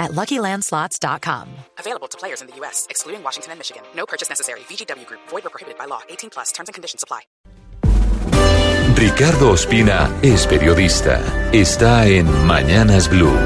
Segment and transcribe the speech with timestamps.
[0.00, 1.46] at LuckyLandSlots.com.
[1.78, 3.82] Available to players in the U.S., excluding Washington and Michigan.
[3.94, 4.60] No purchase necessary.
[4.60, 5.20] VGW Group.
[5.28, 6.00] Void or prohibited by law.
[6.08, 6.50] 18 plus.
[6.50, 7.20] Terms and conditions apply.
[8.96, 11.20] Ricardo Ospina es periodista.
[11.52, 13.36] Está en Mañanas Blue.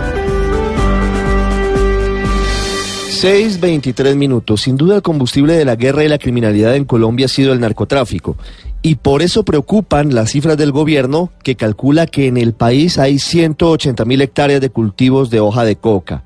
[3.24, 4.62] 6.23 minutos.
[4.62, 7.60] Sin duda el combustible de la guerra y la criminalidad en Colombia ha sido el
[7.60, 8.36] narcotráfico.
[8.82, 13.18] Y por eso preocupan las cifras del gobierno que calcula que en el país hay
[13.18, 16.22] 180 mil hectáreas de cultivos de hoja de coca.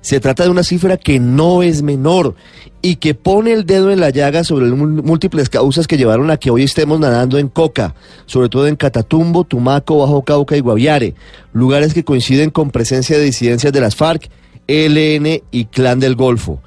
[0.00, 2.34] Se trata de una cifra que no es menor
[2.80, 6.50] y que pone el dedo en la llaga sobre múltiples causas que llevaron a que
[6.50, 11.14] hoy estemos nadando en coca, sobre todo en Catatumbo, Tumaco, Bajo Cauca y Guaviare,
[11.52, 14.30] lugares que coinciden con presencia de disidencias de las FARC,
[14.66, 16.60] ELN y Clan del Golfo.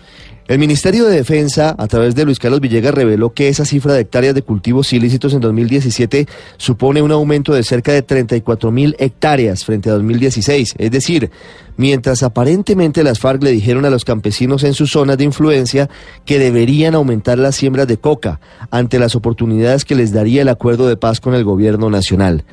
[0.46, 4.02] El Ministerio de Defensa, a través de Luis Carlos Villegas, reveló que esa cifra de
[4.02, 6.28] hectáreas de cultivos ilícitos en 2017
[6.58, 10.76] supone un aumento de cerca de 34 mil hectáreas frente a 2016.
[10.78, 11.32] Es decir,
[11.78, 15.90] mientras aparentemente las FARC le dijeron a los campesinos en sus zonas de influencia
[16.26, 20.90] que deberían aumentar las siembras de coca ante las oportunidades que les daría el acuerdo
[20.90, 22.44] de paz con el gobierno nacional.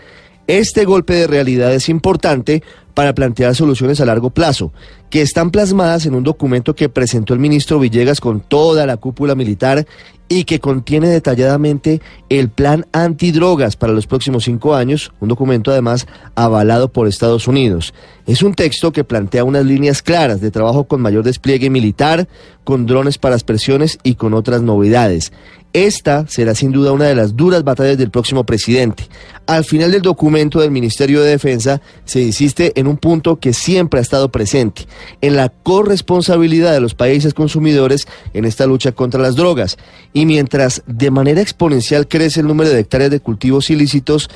[0.47, 2.63] Este golpe de realidad es importante
[3.01, 4.75] para plantear soluciones a largo plazo,
[5.09, 9.35] que están plasmadas en un documento que presentó el ministro Villegas con toda la cúpula
[9.35, 9.87] militar
[10.33, 16.07] y que contiene detalladamente el plan antidrogas para los próximos cinco años, un documento además
[16.37, 17.93] avalado por Estados Unidos.
[18.27, 22.29] Es un texto que plantea unas líneas claras de trabajo con mayor despliegue militar,
[22.63, 25.33] con drones para aspersiones y con otras novedades.
[25.73, 29.05] Esta será sin duda una de las duras batallas del próximo presidente.
[29.47, 34.01] Al final del documento del Ministerio de Defensa se insiste en un punto que siempre
[34.01, 34.87] ha estado presente,
[35.21, 39.77] en la corresponsabilidad de los países consumidores en esta lucha contra las drogas.
[40.27, 44.31] Mientras de manera exponencial crece el número de hectáreas de cultivos ilícitos,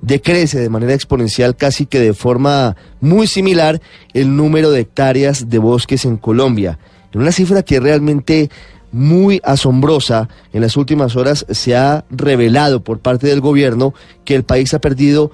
[0.00, 3.80] decrece de manera exponencial casi que de forma muy similar
[4.14, 6.78] el número de hectáreas de bosques en Colombia.
[7.12, 8.50] En una cifra que realmente
[8.92, 10.28] muy asombrosa.
[10.52, 13.94] En las últimas horas se ha revelado por parte del gobierno
[14.24, 15.30] que el país ha perdido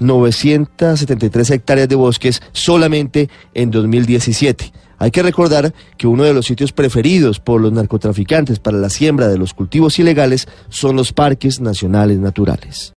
[0.00, 4.72] 219.973 hectáreas de bosques solamente en 2017.
[4.98, 9.28] Hay que recordar que uno de los sitios preferidos por los narcotraficantes para la siembra
[9.28, 12.94] de los cultivos ilegales son los parques nacionales naturales.